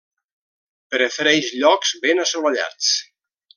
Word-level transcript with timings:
Prefereix 0.95 1.51
llocs 1.65 1.93
ben 2.07 2.25
assolellats. 2.25 2.91